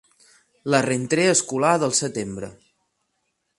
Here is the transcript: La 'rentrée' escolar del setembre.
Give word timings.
La 0.75 0.79
'rentrée' 0.85 1.27
escolar 1.35 1.75
del 1.85 1.95
setembre. 2.01 2.53